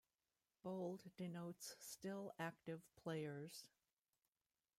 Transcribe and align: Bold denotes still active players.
Bold 0.63 1.15
denotes 1.15 1.75
still 1.79 2.33
active 2.39 2.81
players. 2.95 3.67